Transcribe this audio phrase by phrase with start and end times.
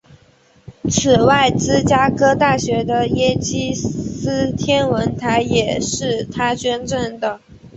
[0.89, 7.39] 此外芝加哥大学的耶基斯天文台也是他捐建的。